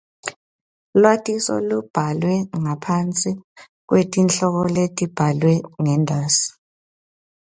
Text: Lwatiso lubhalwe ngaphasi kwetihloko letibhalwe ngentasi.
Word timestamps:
Lwatiso 1.01 1.55
lubhalwe 1.67 2.35
ngaphasi 2.61 3.31
kwetihloko 3.87 4.61
letibhalwe 4.75 5.53
ngentasi. 5.81 6.47